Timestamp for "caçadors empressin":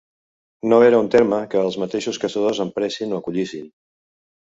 2.25-3.17